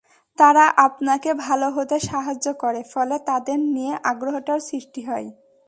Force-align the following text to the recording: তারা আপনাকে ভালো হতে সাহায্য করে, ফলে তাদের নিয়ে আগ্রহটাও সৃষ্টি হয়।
তারা 0.37 0.65
আপনাকে 0.77 1.29
ভালো 1.45 1.67
হতে 1.69 1.97
সাহায্য 2.09 2.47
করে, 2.53 2.81
ফলে 2.93 3.15
তাদের 3.29 3.59
নিয়ে 3.75 3.93
আগ্রহটাও 4.03 4.59
সৃষ্টি 4.69 5.01
হয়। 5.01 5.27